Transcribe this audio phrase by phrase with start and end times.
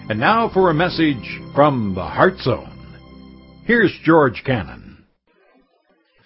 [0.09, 2.71] And now for a message from the Heart Zone.
[3.67, 5.05] Here's George Cannon.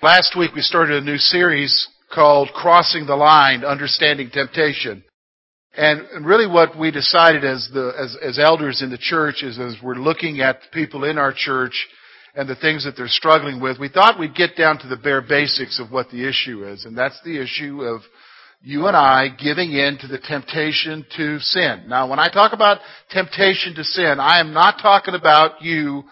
[0.01, 5.03] Last week we started a new series called Crossing the Line, Understanding Temptation.
[5.77, 9.75] And really what we decided as, the, as, as elders in the church is as
[9.83, 11.87] we're looking at people in our church
[12.35, 15.21] and the things that they're struggling with, we thought we'd get down to the bare
[15.21, 16.85] basics of what the issue is.
[16.85, 18.01] And that's the issue of
[18.61, 21.83] you and I giving in to the temptation to sin.
[21.87, 22.79] Now, when I talk about
[23.09, 26.03] temptation to sin, I am not talking about you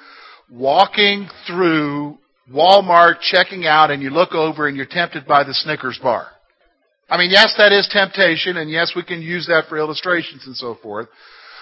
[0.49, 2.19] walking through
[2.51, 6.27] Walmart checking out and you look over and you're tempted by the Snickers bar.
[7.09, 10.55] I mean, yes, that is temptation, and yes, we can use that for illustrations and
[10.55, 11.07] so forth.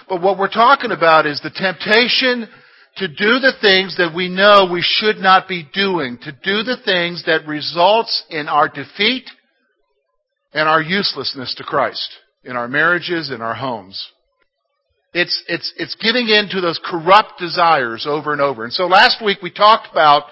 [0.08, 2.48] But what we're talking about is the temptation
[2.96, 6.78] to do the things that we know we should not be doing, to do the
[6.84, 9.28] things that results in our defeat
[10.52, 12.08] and our uselessness to Christ
[12.46, 14.10] in our marriages, in our homes.
[15.12, 18.64] It's, it's, it's giving in to those corrupt desires over and over.
[18.64, 20.24] And so last week we talked about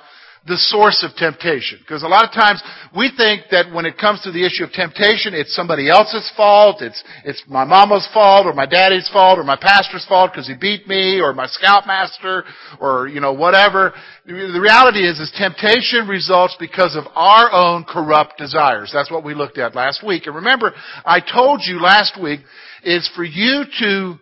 [0.46, 1.78] the source of temptation.
[1.80, 2.62] Because a lot of times
[2.94, 6.82] we think that when it comes to the issue of temptation, it's somebody else's fault,
[6.82, 10.54] it's, it's my mama's fault, or my daddy's fault, or my pastor's fault because he
[10.54, 12.44] beat me, or my scoutmaster,
[12.78, 13.94] or, you know, whatever.
[14.26, 18.90] The reality is, is temptation results because of our own corrupt desires.
[18.92, 20.26] That's what we looked at last week.
[20.26, 20.72] And remember,
[21.06, 22.40] I told you last week,
[22.84, 24.14] is for you to,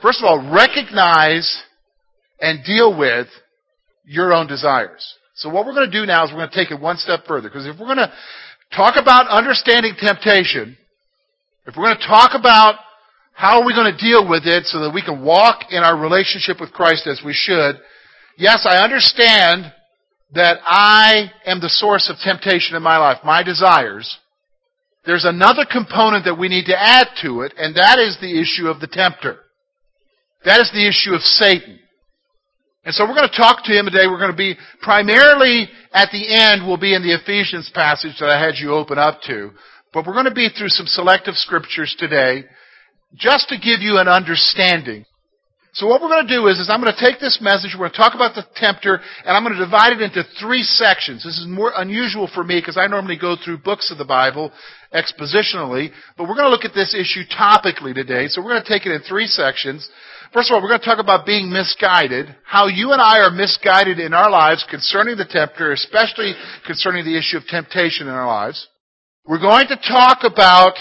[0.00, 1.62] first of all, recognize
[2.40, 3.26] and deal with
[4.06, 5.16] your own desires.
[5.40, 7.20] So what we're going to do now is we're going to take it one step
[7.26, 7.48] further.
[7.48, 8.12] Because if we're going to
[8.76, 10.76] talk about understanding temptation,
[11.66, 12.74] if we're going to talk about
[13.32, 15.96] how are we going to deal with it so that we can walk in our
[15.96, 17.76] relationship with Christ as we should,
[18.36, 19.72] yes, I understand
[20.34, 24.18] that I am the source of temptation in my life, my desires.
[25.06, 28.68] There's another component that we need to add to it, and that is the issue
[28.68, 29.38] of the tempter.
[30.44, 31.78] That is the issue of Satan.
[32.84, 34.06] And so we're going to talk to him today.
[34.06, 38.30] We're going to be primarily at the end, we'll be in the Ephesians passage that
[38.30, 39.50] I had you open up to.
[39.92, 42.44] But we're going to be through some selective scriptures today
[43.14, 45.04] just to give you an understanding.
[45.72, 47.86] So what we're going to do is, is I'm going to take this message, we're
[47.86, 51.22] going to talk about the tempter, and I'm going to divide it into three sections.
[51.22, 54.50] This is more unusual for me because I normally go through books of the Bible
[54.92, 58.26] expositionally, but we're going to look at this issue topically today.
[58.26, 59.88] So we're going to take it in three sections.
[60.34, 63.30] First of all, we're going to talk about being misguided, how you and I are
[63.30, 66.34] misguided in our lives concerning the tempter, especially
[66.66, 68.66] concerning the issue of temptation in our lives.
[69.24, 70.74] We're going to talk about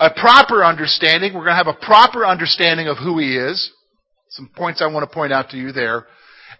[0.00, 1.34] a proper understanding.
[1.34, 3.70] We're going to have a proper understanding of who he is.
[4.30, 6.06] Some points I want to point out to you there.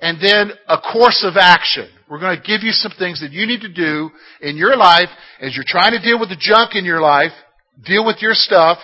[0.01, 1.89] And then a course of action.
[2.09, 5.09] We're going to give you some things that you need to do in your life
[5.41, 7.33] as you're trying to deal with the junk in your life,
[7.85, 8.79] deal with your stuff,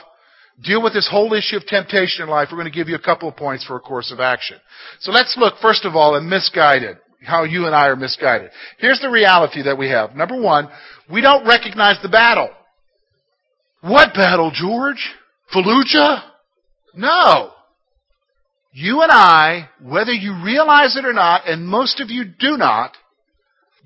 [0.62, 3.03] deal with this whole issue of temptation in life, we're going to give you a
[3.03, 4.59] couple of points for a course of action.
[5.01, 6.99] So let's look, first of all, at misguided.
[7.22, 8.51] How you and I are misguided.
[8.78, 10.15] Here's the reality that we have.
[10.15, 10.69] Number one,
[11.11, 12.51] we don't recognize the battle.
[13.81, 15.11] What battle, George?
[15.55, 16.22] Fallujah?
[16.95, 17.53] No.
[18.76, 22.90] You and I, whether you realize it or not, and most of you do not,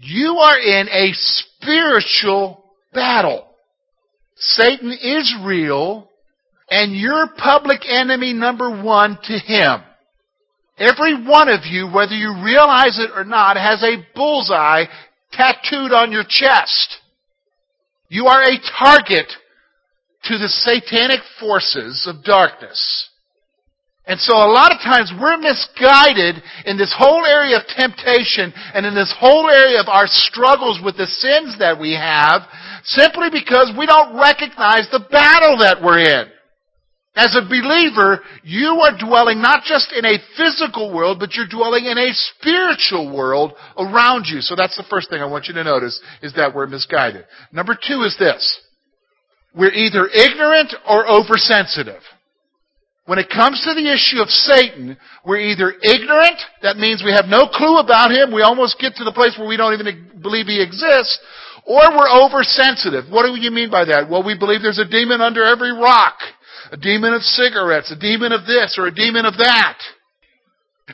[0.01, 3.47] you are in a spiritual battle.
[4.37, 6.09] Satan is real
[6.71, 9.83] and you're public enemy number one to him.
[10.79, 14.85] Every one of you, whether you realize it or not, has a bullseye
[15.33, 16.97] tattooed on your chest.
[18.09, 19.31] You are a target
[20.25, 23.08] to the satanic forces of darkness.
[24.09, 28.87] And so a lot of times we're misguided in this whole area of temptation and
[28.87, 32.43] in this whole area of our struggles with the sins that we have
[32.85, 36.27] simply because we don't recognize the battle that we're in.
[37.17, 41.85] As a believer, you are dwelling not just in a physical world, but you're dwelling
[41.85, 44.41] in a spiritual world around you.
[44.41, 47.27] So that's the first thing I want you to notice is that we're misguided.
[47.53, 48.61] Number two is this.
[49.55, 52.01] We're either ignorant or oversensitive.
[53.09, 57.25] When it comes to the issue of Satan, we're either ignorant, that means we have
[57.25, 60.45] no clue about him, we almost get to the place where we don't even believe
[60.45, 61.17] he exists,
[61.65, 63.09] or we're oversensitive.
[63.09, 64.13] What do you mean by that?
[64.13, 66.21] Well, we believe there's a demon under every rock
[66.71, 69.79] a demon of cigarettes, a demon of this, or a demon of that.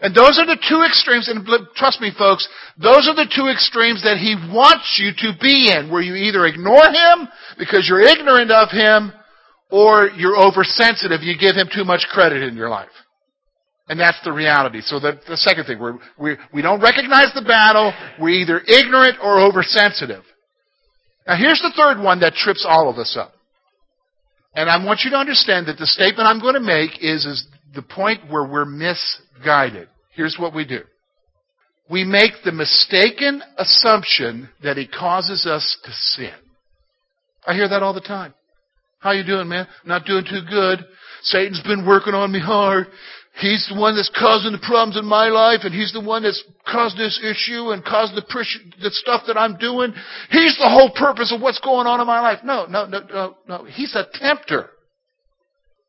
[0.03, 2.47] And those are the two extremes, and trust me folks,
[2.79, 6.47] those are the two extremes that he wants you to be in, where you either
[6.47, 7.29] ignore him
[7.59, 9.13] because you're ignorant of him,
[9.71, 12.91] or you're oversensitive, you give him too much credit in your life.
[13.89, 14.81] And that's the reality.
[14.81, 19.19] So the, the second thing, we're, we, we don't recognize the battle, we're either ignorant
[19.23, 20.25] or oversensitive.
[21.27, 23.33] Now here's the third one that trips all of us up.
[24.55, 27.47] And I want you to understand that the statement I'm going to make is, is
[27.75, 29.89] the point where we're misguided.
[30.15, 30.81] Here's what we do.
[31.91, 36.33] We make the mistaken assumption that he causes us to sin.
[37.47, 38.33] I hear that all the time.
[39.05, 39.69] How you doing, man?
[39.85, 40.83] Not doing too good.
[41.25, 42.87] Satan's been working on me hard.
[43.39, 46.43] He's the one that's causing the problems in my life, and he's the one that's
[46.67, 48.25] caused this issue and caused the,
[48.81, 49.93] the stuff that I'm doing.
[50.31, 52.39] He's the whole purpose of what's going on in my life.
[52.45, 53.65] No, no, no, no, no.
[53.65, 54.71] He's a tempter.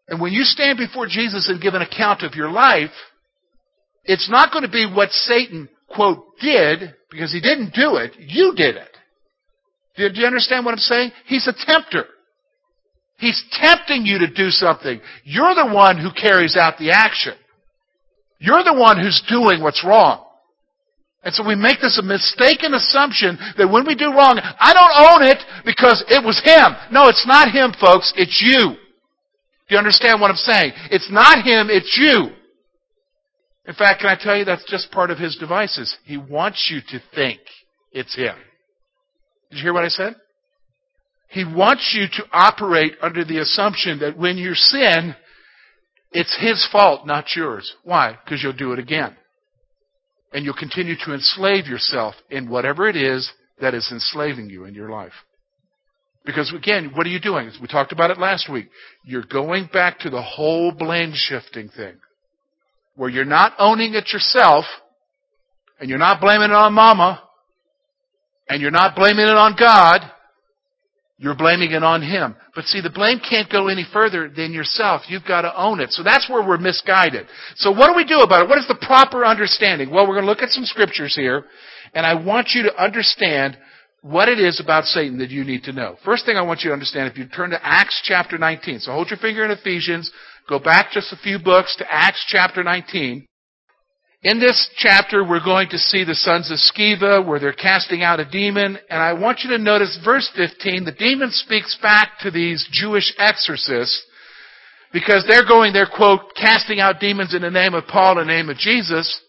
[0.09, 2.91] And when you stand before Jesus and give an account of your life,
[4.03, 8.11] it's not going to be what Satan, quote, did, because he didn't do it.
[8.19, 8.91] You did it.
[9.95, 11.11] Do you understand what I'm saying?
[11.27, 12.07] He's a tempter.
[13.17, 14.99] He's tempting you to do something.
[15.23, 17.33] You're the one who carries out the action.
[18.39, 20.25] You're the one who's doing what's wrong.
[21.23, 25.23] And so we make this a mistaken assumption that when we do wrong, I don't
[25.23, 26.75] own it because it was him.
[26.91, 28.13] No, it's not him, folks.
[28.15, 28.75] It's you.
[29.67, 30.73] Do you understand what I'm saying?
[30.91, 32.29] It's not him, it's you.
[33.67, 35.97] In fact, can I tell you that's just part of his devices?
[36.03, 37.39] He wants you to think
[37.91, 38.35] it's him.
[39.49, 40.15] Did you hear what I said?
[41.35, 45.13] He wants you to operate under the assumption that when you sin,
[46.13, 47.75] it's his fault, not yours.
[47.83, 48.17] Why?
[48.23, 49.17] Because you'll do it again.
[50.31, 53.29] And you'll continue to enslave yourself in whatever it is
[53.59, 55.11] that is enslaving you in your life.
[56.25, 57.51] Because again, what are you doing?
[57.61, 58.69] We talked about it last week.
[59.03, 61.97] You're going back to the whole blame shifting thing.
[62.95, 64.63] Where you're not owning it yourself,
[65.81, 67.21] and you're not blaming it on mama,
[68.47, 69.99] and you're not blaming it on God,
[71.17, 72.35] you're blaming it on him.
[72.55, 75.03] But see, the blame can't go any further than yourself.
[75.07, 75.91] You've got to own it.
[75.91, 77.27] So that's where we're misguided.
[77.55, 78.49] So what do we do about it?
[78.49, 79.91] What is the proper understanding?
[79.91, 81.45] Well, we're going to look at some scriptures here,
[81.93, 83.57] and I want you to understand
[84.01, 85.95] what it is about Satan that you need to know.
[86.03, 88.91] First thing I want you to understand, if you turn to Acts chapter 19, so
[88.91, 90.11] hold your finger in Ephesians,
[90.49, 93.25] go back just a few books to Acts chapter 19.
[94.25, 98.19] In this chapter, we're going to see the sons of Sceva, where they're casting out
[98.19, 98.75] a demon.
[98.89, 100.83] And I want you to notice verse 15.
[100.83, 104.03] The demon speaks back to these Jewish exorcists
[104.91, 108.33] because they're going, they're quote, casting out demons in the name of Paul, in the
[108.33, 109.21] name of Jesus.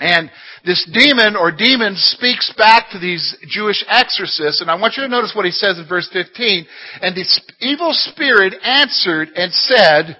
[0.00, 0.30] And
[0.64, 4.62] this demon or demon speaks back to these Jewish exorcists.
[4.62, 6.64] And I want you to notice what he says in verse 15.
[7.02, 7.26] And the
[7.60, 10.16] evil spirit answered and said,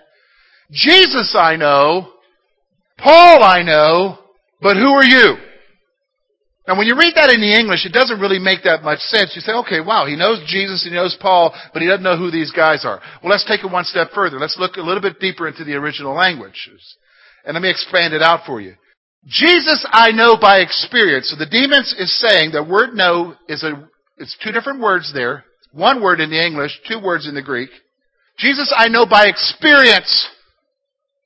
[0.71, 2.12] Jesus I know,
[3.03, 4.19] Paul I know,
[4.61, 5.37] but who are you?
[6.69, 9.33] Now when you read that in the English, it doesn't really make that much sense.
[9.35, 12.31] You say, okay, wow, he knows Jesus, he knows Paul, but he doesn't know who
[12.31, 13.03] these guys are.
[13.23, 14.39] Well, let's take it one step further.
[14.39, 16.71] Let's look a little bit deeper into the original language.
[17.45, 18.75] And let me expand it out for you.
[19.27, 21.31] Jesus I know by experience.
[21.31, 23.89] So the demons is saying the word know is a,
[24.19, 25.45] it's two different words there.
[25.73, 27.71] One word in the English, two words in the Greek.
[28.39, 30.29] Jesus I know by experience.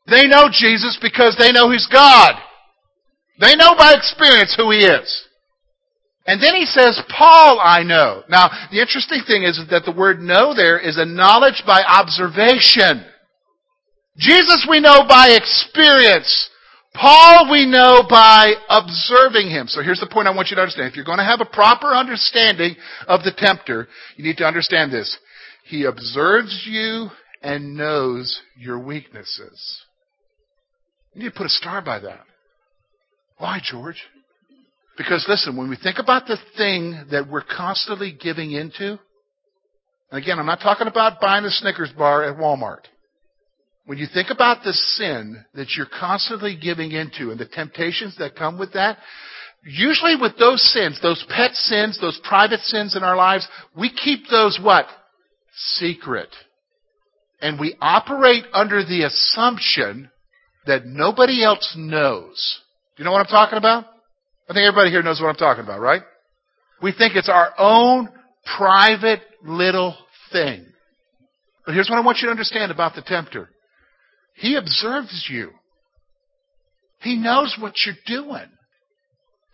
[0.09, 2.35] They know Jesus because they know He's God.
[3.41, 5.27] They know by experience who He is.
[6.27, 8.25] And then he says, Paul I know.
[8.29, 13.07] Now, the interesting thing is that the word know there is a knowledge by observation.
[14.19, 16.51] Jesus we know by experience.
[16.95, 19.69] Paul we know by observing him.
[19.69, 20.89] So here's the point I want you to understand.
[20.89, 22.75] If you're going to have a proper understanding
[23.07, 23.87] of the tempter,
[24.17, 25.17] you need to understand this.
[25.65, 27.11] He observes you
[27.41, 29.86] and knows your weaknesses.
[31.17, 32.21] You need to put a star by that.
[33.39, 34.03] Why, George?
[34.99, 38.99] Because listen, when we think about the thing that we're constantly giving into,
[40.11, 42.83] and again, I'm not talking about buying a Snickers bar at Walmart.
[43.87, 48.37] When you think about the sin that you're constantly giving into and the temptations that
[48.37, 48.99] come with that,
[49.65, 54.29] usually with those sins, those pet sins, those private sins in our lives, we keep
[54.31, 54.85] those what?
[55.55, 56.29] Secret.
[57.41, 60.11] And we operate under the assumption
[60.67, 62.61] that nobody else knows.
[62.97, 63.85] Do you know what I'm talking about?
[64.49, 66.03] I think everybody here knows what I'm talking about, right?
[66.83, 68.09] We think it's our own
[68.57, 69.97] private little
[70.33, 70.67] thing.
[71.65, 73.49] But here's what I want you to understand about the tempter.
[74.35, 75.51] He observes you.
[77.01, 78.47] He knows what you're doing.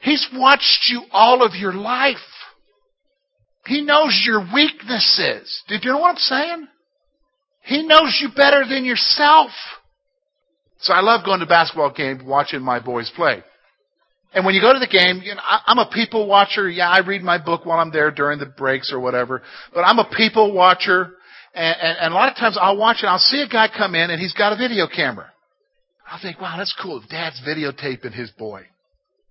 [0.00, 2.16] He's watched you all of your life.
[3.66, 5.62] He knows your weaknesses.
[5.69, 6.66] Did you know what I'm saying?
[7.62, 9.50] He knows you better than yourself.
[10.82, 13.42] So I love going to basketball games, watching my boys play.
[14.34, 16.68] And when you go to the game, you know, I, I'm a people watcher.
[16.68, 19.42] Yeah, I read my book while I'm there during the breaks or whatever.
[19.74, 21.12] But I'm a people watcher.
[21.54, 23.94] And, and, and a lot of times I'll watch it, I'll see a guy come
[23.94, 25.30] in and he's got a video camera.
[26.10, 27.02] I'll think, wow, that's cool.
[27.08, 28.66] Dad's videotaping his boy.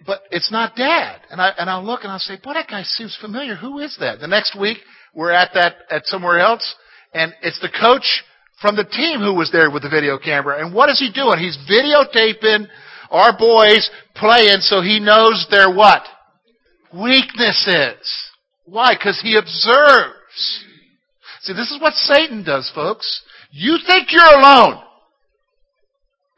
[0.05, 1.21] But it's not dad.
[1.29, 3.55] And I and I'll look and I'll say, boy, that guy seems familiar.
[3.55, 4.19] Who is that?
[4.19, 4.77] The next week
[5.13, 6.75] we're at that at somewhere else,
[7.13, 8.23] and it's the coach
[8.61, 10.63] from the team who was there with the video camera.
[10.63, 11.39] And what is he doing?
[11.39, 12.67] He's videotaping
[13.09, 16.03] our boys playing so he knows their what?
[16.93, 18.29] Weaknesses.
[18.65, 18.93] Why?
[18.93, 20.65] Because he observes.
[21.41, 23.23] See, this is what Satan does, folks.
[23.51, 24.81] You think you're alone.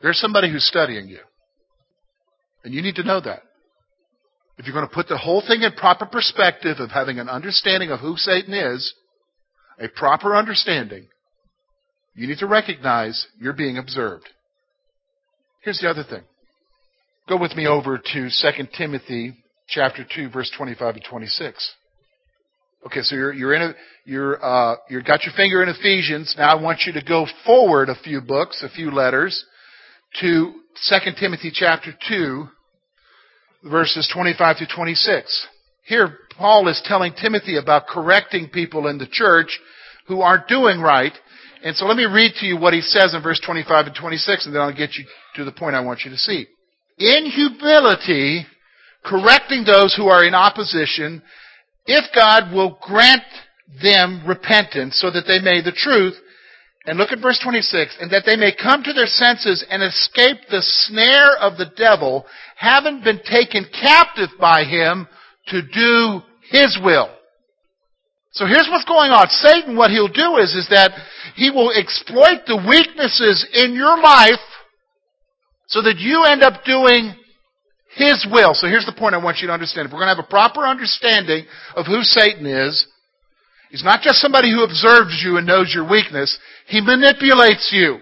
[0.02, 1.20] There's somebody who's studying you.
[2.64, 3.42] And you need to know that.
[4.58, 7.92] If you're going to put the whole thing in proper perspective of having an understanding
[7.92, 8.94] of who Satan is,
[9.80, 11.08] a proper understanding,
[12.16, 14.30] you need to recognize you're being observed.
[15.62, 16.24] Here's the other thing.
[17.28, 18.30] Go with me over to 2
[18.78, 19.36] Timothy
[19.68, 21.76] chapter 2 verse 25 to 26.
[22.86, 23.74] Okay, so you're you're in a
[24.06, 26.36] you're uh you've got your finger in Ephesians.
[26.38, 29.44] Now I want you to go forward a few books, a few letters
[30.20, 30.54] to
[30.90, 32.46] 2 Timothy chapter 2
[33.70, 35.48] verses 25 to 26.
[35.86, 39.60] Here Paul is telling Timothy about correcting people in the church
[40.08, 41.14] who aren't doing right.
[41.64, 44.46] And so let me read to you what he says in verse 25 and 26
[44.46, 45.06] and then I'll get you
[45.36, 46.46] to the point I want you to see.
[46.98, 48.46] In humility,
[49.04, 51.22] correcting those who are in opposition,
[51.86, 53.24] if God will grant
[53.82, 56.16] them repentance so that they may the truth,
[56.86, 60.38] and look at verse 26, and that they may come to their senses and escape
[60.50, 62.26] the snare of the devil,
[62.58, 65.08] having been taken captive by him
[65.48, 67.10] to do his will.
[68.34, 69.30] So here's what's going on.
[69.30, 70.92] Satan, what he'll do is, is that
[71.36, 74.42] he will exploit the weaknesses in your life
[75.68, 77.14] so that you end up doing
[77.96, 78.56] his will.
[78.56, 79.86] So here's the point I want you to understand.
[79.86, 82.88] If we're going to have a proper understanding of who Satan is,
[83.70, 88.00] he's not just somebody who observes you and knows your weakness, he manipulates you.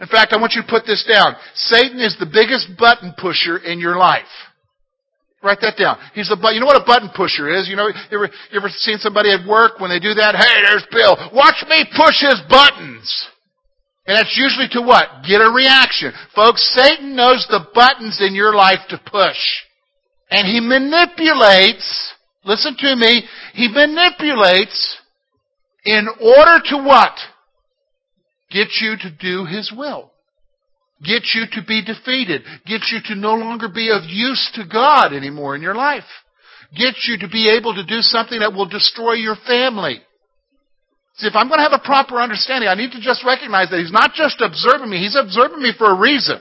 [0.00, 1.36] In fact, I want you to put this down.
[1.54, 4.47] Satan is the biggest button pusher in your life.
[5.42, 5.98] Write that down.
[6.14, 6.36] He's the.
[6.50, 7.68] You know what a button pusher is?
[7.68, 10.34] You know, you ever, you ever seen somebody at work when they do that?
[10.34, 11.14] Hey, there's Bill.
[11.32, 13.06] Watch me push his buttons.
[14.08, 15.22] And that's usually to what?
[15.28, 16.12] Get a reaction.
[16.34, 19.36] Folks, Satan knows the buttons in your life to push.
[20.30, 22.14] And he manipulates,
[22.44, 24.96] listen to me, he manipulates
[25.84, 27.12] in order to what?
[28.50, 30.10] Get you to do his will.
[31.04, 32.42] Get you to be defeated.
[32.66, 36.08] Get you to no longer be of use to God anymore in your life.
[36.74, 40.00] Get you to be able to do something that will destroy your family.
[41.16, 43.80] See, if I'm going to have a proper understanding, I need to just recognize that
[43.80, 46.40] He's not just observing me, He's observing me for a reason.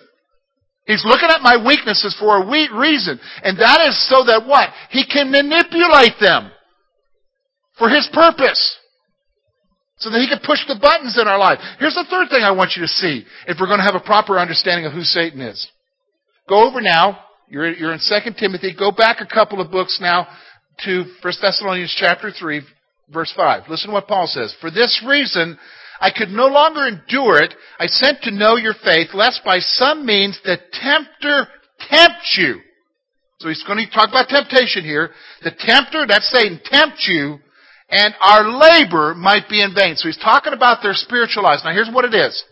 [0.85, 3.19] He's looking at my weaknesses for a reason.
[3.43, 4.69] And that is so that what?
[4.89, 6.49] He can manipulate them
[7.77, 8.76] for His purpose.
[9.97, 11.59] So that He can push the buttons in our life.
[11.79, 14.05] Here's the third thing I want you to see if we're going to have a
[14.05, 15.67] proper understanding of who Satan is.
[16.47, 17.19] Go over now.
[17.49, 18.75] You're, you're in 2 Timothy.
[18.77, 20.27] Go back a couple of books now
[20.85, 22.61] to 1 Thessalonians chapter 3,
[23.09, 23.63] Verse 5.
[23.69, 24.53] Listen to what Paul says.
[24.59, 25.57] For this reason,
[25.99, 27.53] I could no longer endure it.
[27.79, 31.47] I sent to know your faith, lest by some means the tempter
[31.89, 32.59] tempt you.
[33.39, 35.11] So he's going to talk about temptation here.
[35.41, 37.39] The tempter, that's Satan, tempt you,
[37.89, 39.95] and our labor might be in vain.
[39.95, 41.61] So he's talking about their spiritual lives.
[41.63, 42.43] Now here's what it is.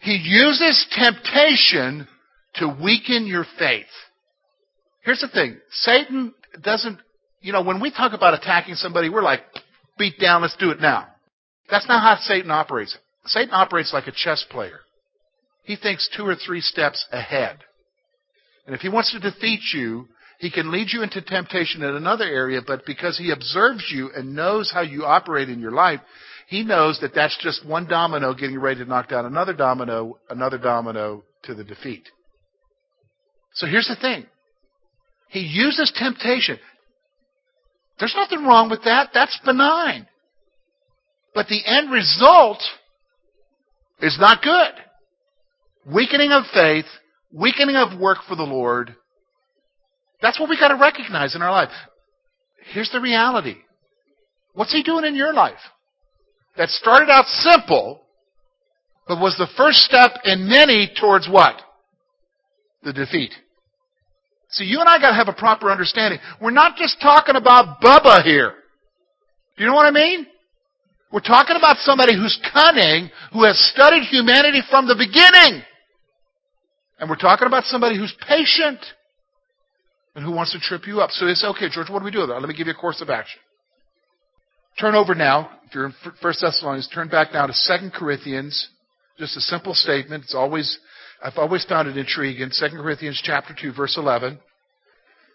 [0.00, 2.08] He uses temptation
[2.56, 3.86] to weaken your faith.
[5.04, 5.58] Here's the thing.
[5.70, 6.98] Satan doesn't,
[7.40, 9.40] you know, when we talk about attacking somebody, we're like,
[9.98, 11.06] beat down, let's do it now.
[11.70, 12.96] That's not how Satan operates.
[13.26, 14.80] Satan operates like a chess player.
[15.64, 17.58] He thinks two or three steps ahead.
[18.66, 20.08] And if he wants to defeat you,
[20.38, 24.34] he can lead you into temptation in another area, but because he observes you and
[24.34, 26.00] knows how you operate in your life,
[26.46, 30.58] he knows that that's just one domino getting ready to knock down another domino, another
[30.58, 32.08] domino to the defeat.
[33.54, 34.26] So here's the thing.
[35.28, 36.58] He uses temptation.
[37.98, 39.10] There's nothing wrong with that.
[39.14, 40.06] That's benign.
[41.34, 42.62] But the end result
[44.00, 44.72] is not good.
[45.94, 46.84] Weakening of faith,
[47.32, 48.94] weakening of work for the Lord.
[50.26, 51.68] That's what we got to recognize in our life.
[52.74, 53.54] Here's the reality.
[54.54, 55.60] What's he doing in your life?
[56.56, 58.02] That started out simple,
[59.06, 61.62] but was the first step in many towards what?
[62.82, 63.34] The defeat.
[64.48, 66.18] See, you and I got to have a proper understanding.
[66.42, 68.52] We're not just talking about Bubba here.
[69.56, 70.26] Do you know what I mean?
[71.12, 75.62] We're talking about somebody who's cunning, who has studied humanity from the beginning.
[76.98, 78.80] And we're talking about somebody who's patient
[80.16, 81.10] and who wants to trip you up.
[81.10, 82.40] So they say, okay, George, what do we do with that?
[82.40, 83.38] Let me give you a course of action.
[84.80, 88.68] Turn over now, if you're in First Thessalonians, turn back now to Second Corinthians.
[89.18, 90.24] Just a simple statement.
[90.24, 90.78] It's always
[91.22, 92.50] I've always found it intriguing.
[92.50, 94.38] Second Corinthians chapter 2, verse 11.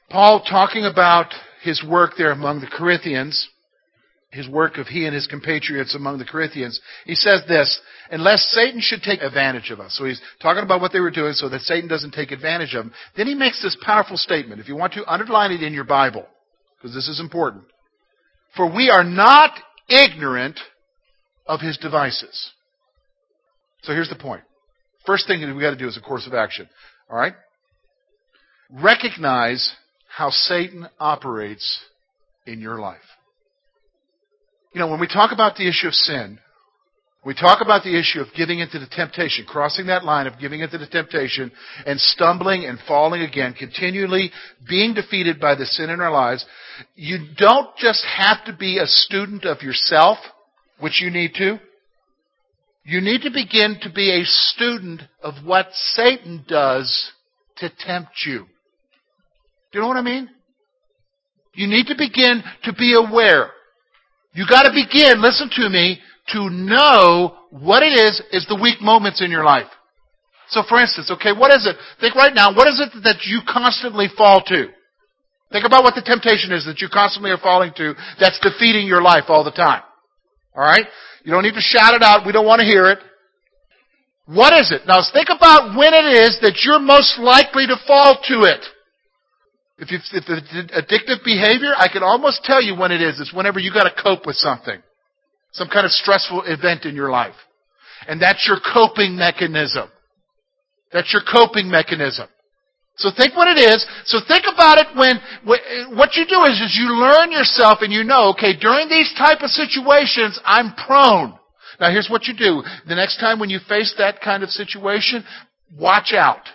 [0.09, 1.33] Paul talking about
[1.63, 3.47] his work there among the Corinthians,
[4.31, 6.79] his work of he and his compatriots among the Corinthians.
[7.05, 9.95] He says this, unless Satan should take advantage of us.
[9.97, 12.85] So he's talking about what they were doing so that Satan doesn't take advantage of
[12.85, 12.93] them.
[13.17, 14.61] Then he makes this powerful statement.
[14.61, 16.25] If you want to underline it in your Bible,
[16.77, 17.65] because this is important.
[18.55, 19.51] For we are not
[19.89, 20.59] ignorant
[21.45, 22.51] of his devices.
[23.83, 24.43] So here's the point.
[25.05, 26.69] First thing that we got to do is a course of action.
[27.09, 27.33] All right?
[28.71, 29.73] Recognize
[30.07, 31.83] how Satan operates
[32.45, 32.99] in your life.
[34.73, 36.39] You know, when we talk about the issue of sin,
[37.23, 40.61] we talk about the issue of giving into the temptation, crossing that line of giving
[40.61, 41.51] into the temptation
[41.85, 44.31] and stumbling and falling again, continually
[44.67, 46.43] being defeated by the sin in our lives.
[46.95, 50.17] You don't just have to be a student of yourself,
[50.79, 51.59] which you need to.
[52.83, 57.11] You need to begin to be a student of what Satan does
[57.57, 58.47] to tempt you.
[59.71, 60.27] Do you know what I mean?
[61.53, 63.51] You need to begin to be aware.
[64.33, 69.21] You gotta begin, listen to me, to know what it is, is the weak moments
[69.21, 69.67] in your life.
[70.49, 71.75] So for instance, okay, what is it?
[71.99, 74.67] Think right now, what is it that you constantly fall to?
[75.51, 79.01] Think about what the temptation is that you constantly are falling to that's defeating your
[79.01, 79.81] life all the time.
[80.55, 80.85] Alright?
[81.23, 82.25] You don't need to shout it out.
[82.25, 82.99] We don't want to hear it.
[84.25, 84.87] What is it?
[84.87, 88.63] Now think about when it is that you're most likely to fall to it.
[89.81, 93.19] If, it's, if it's addictive behavior, I can almost tell you when it is.
[93.19, 94.77] It's whenever you got to cope with something.
[95.53, 97.33] Some kind of stressful event in your life.
[98.07, 99.89] And that's your coping mechanism.
[100.93, 102.27] That's your coping mechanism.
[102.97, 103.83] So think what it is.
[104.05, 105.17] So think about it when,
[105.97, 109.41] what you do is, is you learn yourself and you know, okay, during these type
[109.41, 111.33] of situations, I'm prone.
[111.79, 112.61] Now here's what you do.
[112.87, 115.23] The next time when you face that kind of situation,
[115.75, 116.45] watch out.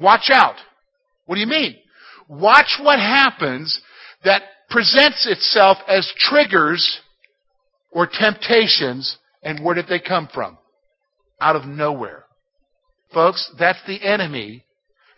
[0.00, 0.56] Watch out.
[1.26, 1.76] What do you mean?
[2.32, 3.78] Watch what happens
[4.24, 4.40] that
[4.70, 7.00] presents itself as triggers
[7.90, 10.56] or temptations and where did they come from?
[11.42, 12.24] Out of nowhere.
[13.12, 14.64] Folks, that's the enemy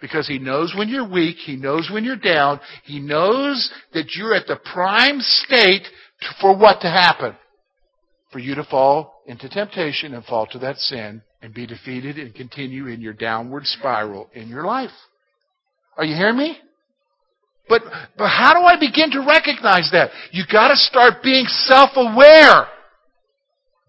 [0.01, 4.35] because he knows when you're weak, he knows when you're down, he knows that you're
[4.35, 5.87] at the prime state
[6.41, 7.37] for what to happen.
[8.33, 12.35] For you to fall into temptation and fall to that sin and be defeated and
[12.35, 14.91] continue in your downward spiral in your life.
[15.97, 16.59] Are you hearing me?
[17.69, 17.83] But,
[18.19, 20.11] but how do I begin to recognize that?
[20.33, 22.69] You gotta start being self-aware.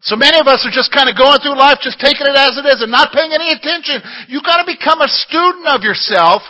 [0.02, 2.56] So many of us are just kind of going through life, just taking it as
[2.56, 4.00] it is and not paying any attention.
[4.30, 6.42] You gotta become a student of yourself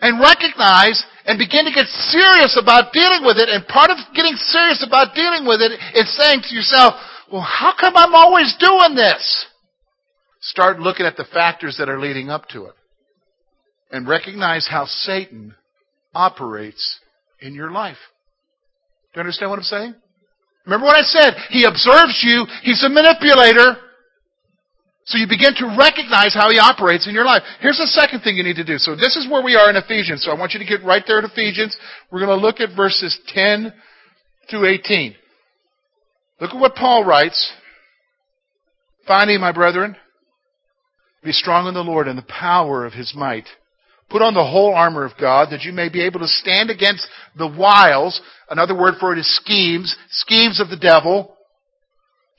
[0.00, 3.48] and recognize and begin to get serious about dealing with it.
[3.48, 6.94] And part of getting serious about dealing with it is saying to yourself,
[7.32, 9.46] well, how come I'm always doing this?
[10.40, 12.74] Start looking at the factors that are leading up to it.
[13.92, 15.54] And recognize how Satan
[16.14, 17.00] operates
[17.40, 17.98] in your life.
[19.12, 19.94] Do you understand what I'm saying?
[20.66, 21.34] Remember what I said?
[21.50, 22.46] He observes you.
[22.62, 23.76] He's a manipulator.
[25.06, 27.42] So you begin to recognize how he operates in your life.
[27.60, 28.78] Here's the second thing you need to do.
[28.78, 30.22] So this is where we are in Ephesians.
[30.22, 31.76] So I want you to get right there at Ephesians.
[32.12, 33.72] We're going to look at verses 10
[34.48, 35.16] through 18.
[36.40, 37.52] Look at what Paul writes.
[39.06, 39.96] Finally, my brethren,
[41.24, 43.46] be strong in the Lord and the power of his might.
[44.10, 47.06] Put on the whole armor of God that you may be able to stand against
[47.38, 48.20] the wiles,
[48.50, 51.36] another word for it is schemes, schemes of the devil.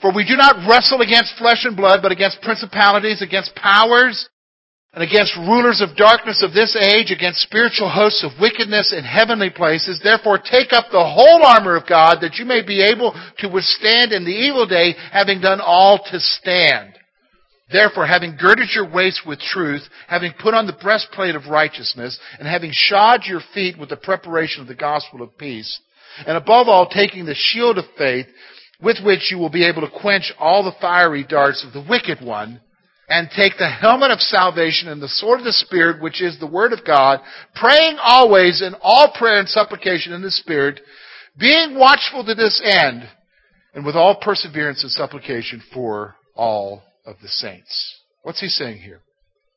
[0.02, 4.28] For we do not wrestle against flesh and blood, but against principalities, against powers,
[4.94, 9.50] and against rulers of darkness of this age, against spiritual hosts of wickedness in heavenly
[9.50, 10.02] places.
[10.04, 14.12] Therefore take up the whole armor of God that you may be able to withstand
[14.12, 16.98] in the evil day, having done all to stand.
[17.72, 22.48] Therefore, having girded your waist with truth, having put on the breastplate of righteousness, and
[22.48, 25.80] having shod your feet with the preparation of the gospel of peace,
[26.26, 28.28] and above all, taking the shield of faith,
[28.82, 32.20] with which you will be able to quench all the fiery darts of the wicked
[32.22, 32.60] one,
[33.08, 36.48] and take the helmet of salvation and the sword of the Spirit, which is the
[36.48, 37.20] Word of God,
[37.56, 40.80] praying always in all prayer and supplication in the Spirit,
[41.38, 43.04] being watchful to this end,
[43.74, 48.00] and with all perseverance and supplication for all of the saints.
[48.24, 49.02] What's he saying here?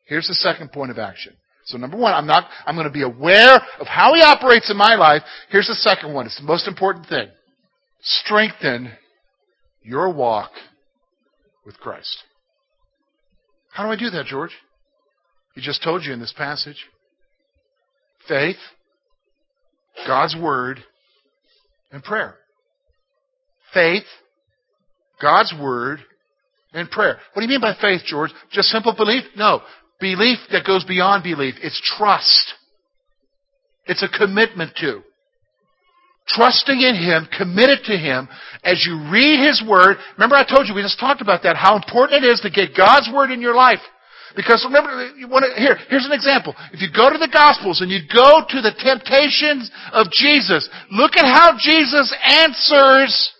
[0.06, 1.34] Here's the second point of action.
[1.66, 4.76] So number one, I'm not, I'm going to be aware of how he operates in
[4.76, 5.22] my life.
[5.48, 6.26] Here's the second one.
[6.26, 7.28] It's the most important thing.
[8.02, 8.92] Strengthen
[9.82, 10.50] your walk
[11.64, 12.22] with Christ.
[13.72, 14.52] How do I do that, George?
[15.54, 16.84] He just told you in this passage.
[18.28, 18.56] Faith,
[20.06, 20.80] God's Word,
[21.92, 22.36] and prayer.
[23.72, 24.04] faith,
[25.20, 26.00] God's Word,
[26.74, 27.18] and prayer.
[27.32, 28.30] What do you mean by faith, George?
[28.50, 29.22] Just simple belief?
[29.36, 29.62] No.
[30.00, 31.54] Belief that goes beyond belief.
[31.62, 32.54] It's trust.
[33.86, 35.02] It's a commitment to.
[36.26, 38.28] Trusting in Him, committed to Him,
[38.64, 39.96] as you read His Word.
[40.16, 42.76] Remember I told you, we just talked about that, how important it is to get
[42.76, 43.80] God's Word in your life.
[44.34, 46.56] Because remember, you want to, here, here's an example.
[46.72, 51.12] If you go to the Gospels and you go to the temptations of Jesus, look
[51.16, 53.33] at how Jesus answers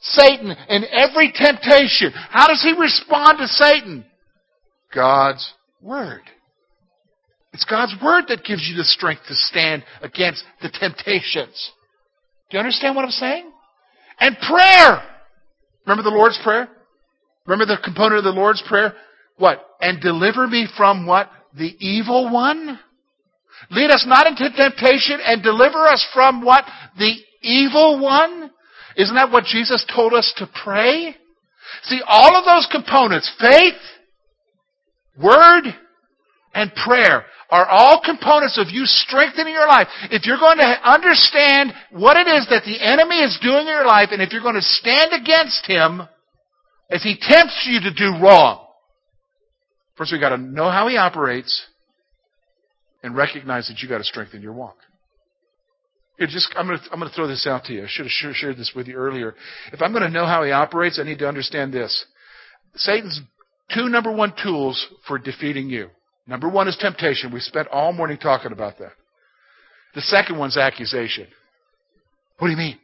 [0.00, 2.12] Satan in every temptation.
[2.30, 4.04] How does he respond to Satan?
[4.94, 6.22] God's Word.
[7.52, 11.72] It's God's Word that gives you the strength to stand against the temptations.
[12.50, 13.50] Do you understand what I'm saying?
[14.20, 15.02] And prayer.
[15.86, 16.68] Remember the Lord's Prayer?
[17.46, 18.94] Remember the component of the Lord's Prayer?
[19.38, 19.64] What?
[19.80, 21.30] And deliver me from what?
[21.56, 22.78] The evil one?
[23.70, 26.64] Lead us not into temptation and deliver us from what?
[26.98, 28.50] The evil one?
[28.96, 31.14] Isn't that what Jesus told us to pray?
[31.84, 33.74] See, all of those components, faith,
[35.22, 35.64] word,
[36.54, 39.88] and prayer, are all components of you strengthening your life.
[40.10, 43.86] If you're going to understand what it is that the enemy is doing in your
[43.86, 46.02] life, and if you're going to stand against him
[46.90, 48.66] as he tempts you to do wrong,
[49.96, 51.66] First, we've got to know how He operates
[53.02, 54.76] and recognize that you've got to strengthen your walk.
[56.18, 57.84] Here, just, I'm going to, I'm going to throw this out to you.
[57.84, 59.34] I should have shared this with you earlier.
[59.72, 62.06] If I'm going to know how He operates, I need to understand this.
[62.76, 63.20] Satan's
[63.74, 65.90] two number one tools for defeating you.
[66.26, 67.32] Number one is temptation.
[67.32, 68.92] We spent all morning talking about that.
[69.94, 71.26] The second one's accusation.
[72.38, 72.78] What do you mean?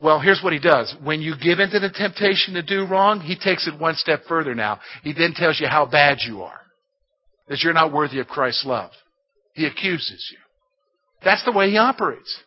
[0.00, 0.94] Well, here's what he does.
[1.02, 4.54] When you give into the temptation to do wrong, he takes it one step further
[4.54, 4.80] now.
[5.04, 6.60] He then tells you how bad you are.
[7.48, 8.90] That you're not worthy of Christ's love.
[9.54, 10.38] He accuses you.
[11.24, 12.38] That's the way he operates.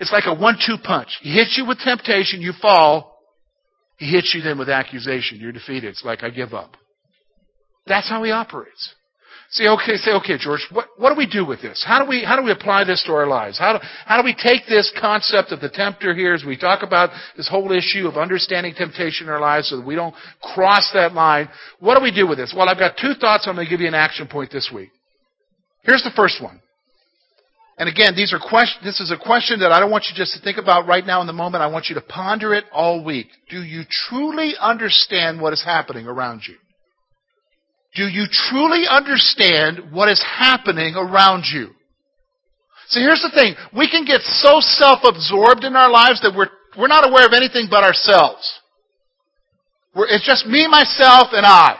[0.00, 1.18] It's like a one-two punch.
[1.22, 3.16] He hits you with temptation, you fall.
[3.96, 5.38] He hits you then with accusation.
[5.40, 5.90] You're defeated.
[5.90, 6.76] It's like, I give up.
[7.86, 8.94] That's how he operates.
[9.50, 11.84] Say, okay, say, okay, George, what, what do we do with this?
[11.86, 13.56] How do we, how do we apply this to our lives?
[13.56, 16.82] How do, how do we take this concept of the tempter here as we talk
[16.82, 20.90] about this whole issue of understanding temptation in our lives so that we don't cross
[20.94, 21.48] that line?
[21.78, 22.52] What do we do with this?
[22.56, 23.46] Well, I've got two thoughts.
[23.46, 24.90] I'm going to give you an action point this week.
[25.82, 26.60] Here's the first one.
[27.76, 30.34] And again, these are question, this is a question that I don't want you just
[30.34, 31.62] to think about right now in the moment.
[31.62, 33.26] I want you to ponder it all week.
[33.50, 36.54] Do you truly understand what is happening around you?
[37.96, 41.70] Do you truly understand what is happening around you?
[42.88, 43.54] See, here's the thing.
[43.76, 47.66] We can get so self-absorbed in our lives that we're, we're not aware of anything
[47.68, 48.60] but ourselves.
[49.96, 51.78] We're, it's just me, myself, and I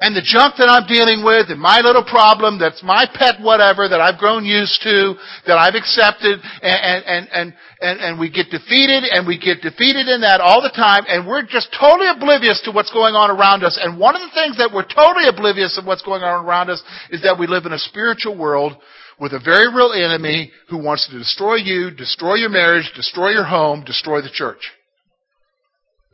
[0.00, 3.90] and the junk that I'm dealing with and my little problem that's my pet whatever
[3.90, 5.18] that I've grown used to,
[5.50, 7.46] that I've accepted, and, and, and,
[7.82, 11.26] and, and we get defeated and we get defeated in that all the time and
[11.26, 13.74] we're just totally oblivious to what's going on around us.
[13.74, 16.78] And one of the things that we're totally oblivious of what's going on around us
[17.10, 18.78] is that we live in a spiritual world
[19.18, 23.44] with a very real enemy who wants to destroy you, destroy your marriage, destroy your
[23.44, 24.62] home, destroy the church.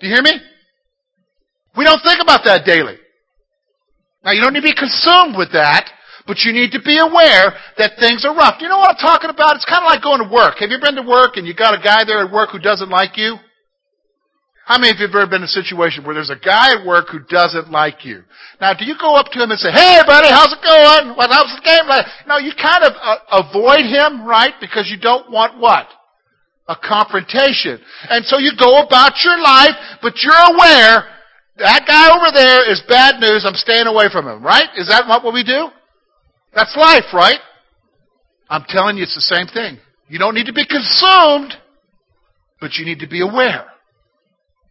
[0.00, 0.40] Do you hear me?
[1.76, 2.96] We don't think about that daily.
[4.24, 5.92] Now you don't need to be consumed with that,
[6.26, 8.56] but you need to be aware that things are rough.
[8.60, 9.56] You know what I'm talking about?
[9.56, 10.58] It's kind of like going to work.
[10.58, 12.88] Have you been to work and you got a guy there at work who doesn't
[12.88, 13.36] like you?
[14.64, 16.86] How many of you have ever been in a situation where there's a guy at
[16.88, 18.24] work who doesn't like you?
[18.62, 21.12] Now, do you go up to him and say, "Hey, buddy, how's it going?
[21.20, 21.84] What how's the game?"
[22.26, 24.54] No, you kind of uh, avoid him, right?
[24.64, 25.86] Because you don't want what?
[26.66, 27.76] A confrontation.
[28.08, 31.13] And so you go about your life, but you're aware
[31.56, 33.44] that guy over there is bad news.
[33.46, 34.68] I'm staying away from him, right?
[34.76, 35.68] Is that what we do?
[36.54, 37.38] That's life, right?
[38.48, 39.78] I'm telling you, it's the same thing.
[40.08, 41.54] You don't need to be consumed,
[42.60, 43.66] but you need to be aware.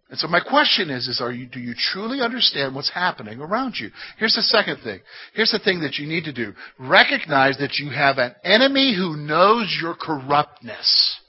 [0.10, 3.76] And so my question is, is are you, do you truly understand what's happening around
[3.80, 3.90] you?
[4.18, 5.00] Here's the second thing.
[5.34, 6.54] Here's the thing that you need to do.
[6.78, 11.20] Recognize that you have an enemy who knows your corruptness.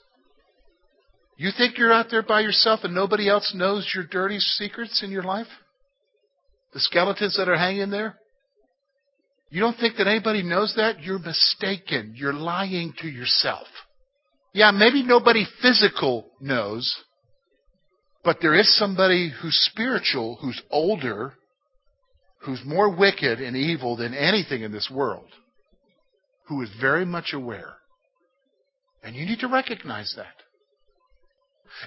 [1.44, 5.10] You think you're out there by yourself and nobody else knows your dirty secrets in
[5.10, 5.46] your life?
[6.72, 8.14] The skeletons that are hanging there?
[9.50, 11.02] You don't think that anybody knows that?
[11.02, 12.14] You're mistaken.
[12.16, 13.66] You're lying to yourself.
[14.54, 16.96] Yeah, maybe nobody physical knows,
[18.24, 21.34] but there is somebody who's spiritual, who's older,
[22.40, 25.28] who's more wicked and evil than anything in this world,
[26.48, 27.74] who is very much aware.
[29.02, 30.43] And you need to recognize that.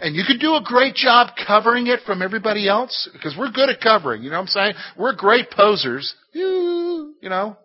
[0.01, 3.69] And you could do a great job covering it from everybody else because we're good
[3.69, 4.23] at covering.
[4.23, 4.73] You know what I'm saying?
[4.97, 6.13] We're great posers.
[7.21, 7.57] You know.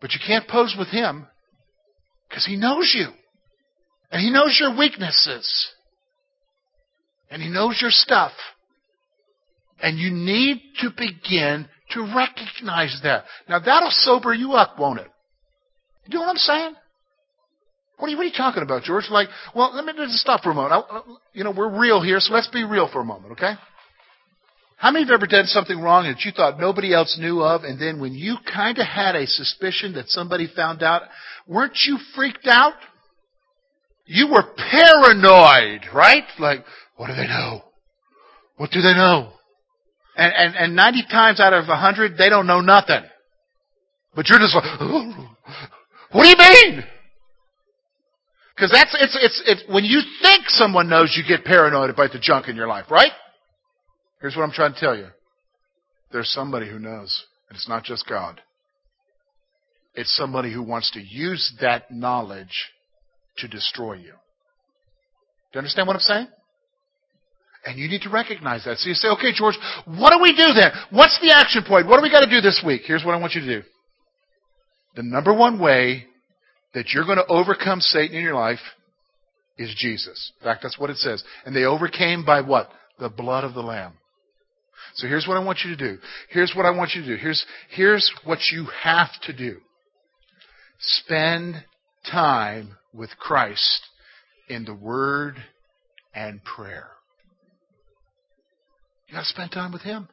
[0.00, 1.26] But you can't pose with him
[2.28, 3.08] because he knows you.
[4.10, 5.72] And he knows your weaknesses.
[7.30, 8.32] And He knows your stuff.
[9.80, 13.24] And you need to begin to recognize that.
[13.48, 15.08] Now that'll sober you up, won't it?
[16.06, 16.74] You know what I'm saying?
[18.00, 19.08] What are you, what are you talking about, George?
[19.10, 20.84] Like, well, let me just stop for a moment.
[20.88, 21.00] I,
[21.34, 23.52] you know, we're real here, so let's be real for a moment, okay?
[24.78, 27.42] How many of you have ever done something wrong that you thought nobody else knew
[27.42, 31.02] of, and then when you kind of had a suspicion that somebody found out,
[31.46, 32.72] weren't you freaked out?
[34.06, 36.24] You were paranoid, right?
[36.38, 36.64] Like,
[36.96, 37.62] what do they know?
[38.56, 39.32] What do they know?
[40.16, 43.02] And, and, and 90 times out of 100, they don't know nothing.
[44.16, 45.36] But you're just like, oh,
[46.12, 46.84] what do you mean?
[48.60, 52.18] Because that's, it's, it's, it's, when you think someone knows, you get paranoid about the
[52.18, 53.10] junk in your life, right?
[54.20, 55.06] Here's what I'm trying to tell you.
[56.12, 58.38] There's somebody who knows, and it's not just God.
[59.94, 62.68] It's somebody who wants to use that knowledge
[63.38, 64.12] to destroy you.
[64.12, 66.28] Do you understand what I'm saying?
[67.64, 68.76] And you need to recognize that.
[68.76, 70.72] So you say, okay, George, what do we do then?
[70.90, 71.86] What's the action point?
[71.86, 72.82] What do we got to do this week?
[72.84, 73.66] Here's what I want you to do.
[74.96, 76.09] The number one way
[76.74, 78.60] that you're going to overcome Satan in your life
[79.58, 80.32] is Jesus.
[80.40, 81.22] In fact, that's what it says.
[81.44, 82.70] And they overcame by what?
[82.98, 83.94] The blood of the Lamb.
[84.94, 85.98] So here's what I want you to do.
[86.30, 87.16] Here's what I want you to do.
[87.16, 89.58] Here's, here's what you have to do.
[90.78, 91.64] Spend
[92.10, 93.82] time with Christ
[94.48, 95.36] in the Word
[96.14, 96.88] and prayer.
[99.08, 100.08] You got to spend time with Him.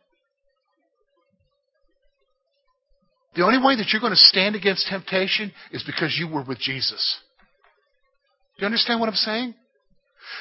[3.38, 6.58] The only way that you're going to stand against temptation is because you were with
[6.58, 7.20] Jesus.
[8.58, 9.54] Do you understand what I'm saying?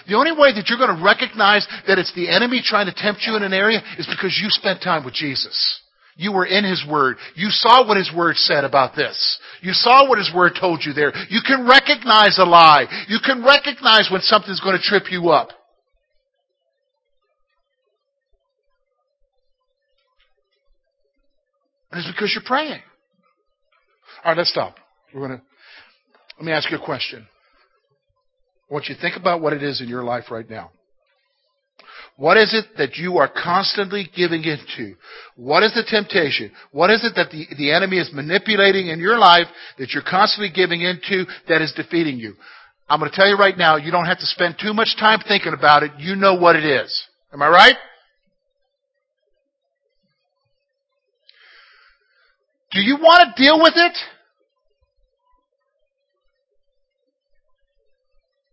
[0.08, 3.20] The only way that you're going to recognize that it's the enemy trying to tempt
[3.26, 5.52] you in an area is because you spent time with Jesus.
[6.16, 7.18] You were in His Word.
[7.34, 9.38] You saw what His Word said about this.
[9.60, 11.12] You saw what His Word told you there.
[11.28, 12.86] You can recognize a lie.
[13.08, 15.50] You can recognize when something's going to trip you up.
[21.96, 22.82] And it's because you're praying.
[24.22, 24.76] All right, let's stop.
[25.14, 25.44] We're going to,
[26.36, 27.26] let me ask you a question.
[28.70, 30.72] I want you to think about what it is in your life right now.
[32.18, 34.96] What is it that you are constantly giving into?
[35.36, 36.52] What is the temptation?
[36.70, 39.46] What is it that the, the enemy is manipulating in your life
[39.78, 42.34] that you're constantly giving into that is defeating you?
[42.90, 45.20] I'm going to tell you right now, you don't have to spend too much time
[45.26, 45.92] thinking about it.
[45.96, 47.06] You know what it is.
[47.32, 47.76] Am I right?
[52.72, 53.96] Do you want to deal with it?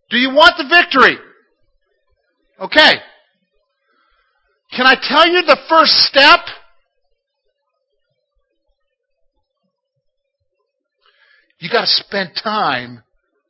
[0.09, 1.17] Do you want the victory?
[2.59, 2.99] Okay.
[4.75, 6.39] Can I tell you the first step?
[11.59, 13.03] You got to spend time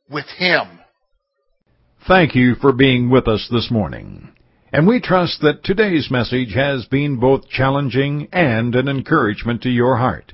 [0.10, 0.80] with Him.
[2.08, 4.30] Thank you for being with us this morning.
[4.71, 9.97] And we trust that today's message has been both challenging and an encouragement to your
[9.97, 10.34] heart.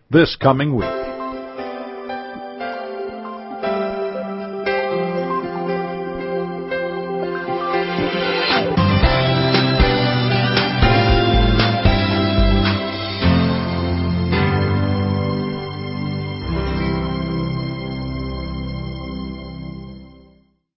[0.11, 1.10] this coming week.